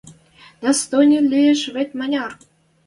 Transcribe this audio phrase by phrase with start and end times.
[0.61, 2.31] Достойный лиэш вет маняр!